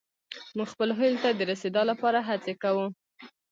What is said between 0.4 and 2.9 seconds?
موږ خپلو هيلو ته د رسيدا لپاره هڅې کوو.